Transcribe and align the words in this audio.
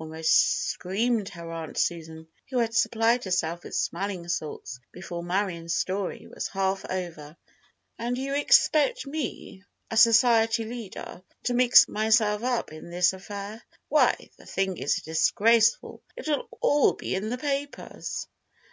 almost 0.00 0.66
screamed 0.68 1.28
her 1.28 1.48
Aunt 1.52 1.78
Susan, 1.78 2.26
who 2.50 2.58
had 2.58 2.74
supplied 2.74 3.22
herself 3.22 3.62
with 3.62 3.72
smelling 3.76 4.26
salts 4.26 4.80
before 4.90 5.22
Marion's 5.22 5.76
story 5.76 6.26
was 6.26 6.48
half 6.48 6.84
over. 6.90 7.36
"And 7.96 8.18
you 8.18 8.34
expect 8.34 9.06
me, 9.06 9.62
a 9.88 9.96
society 9.96 10.64
leader, 10.64 11.22
to 11.44 11.54
mix 11.54 11.86
myself 11.86 12.42
up 12.42 12.72
in 12.72 12.90
this 12.90 13.12
affair! 13.12 13.62
Why, 13.88 14.16
the 14.36 14.44
thing 14.46 14.76
is 14.76 14.96
disgraceful! 14.96 16.02
It 16.16 16.26
will 16.26 16.48
all 16.60 16.94
be 16.94 17.14
in 17.14 17.28
the 17.28 17.38
papers!" 17.38 18.26